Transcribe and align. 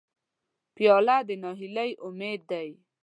پیاله 0.75 1.17
د 1.27 1.29
نهیلۍ 1.43 1.91
امید 2.07 2.41
ده. 2.49 2.63